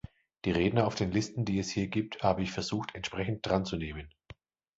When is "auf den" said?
0.87-1.11